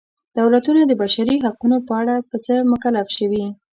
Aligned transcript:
دولتونه 0.39 0.81
د 0.85 0.91
بشري 1.01 1.35
حقونو 1.45 1.77
په 1.87 1.93
اړه 2.01 2.15
په 2.29 2.37
څه 2.45 2.53
مکلف 2.71 3.07
شوي. 3.17 3.45